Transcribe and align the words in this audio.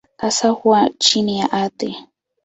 Hasa 0.17 0.49
huwa 0.49 0.89
chini 0.97 1.39
ya 1.39 1.51
ardhi. 1.51 1.97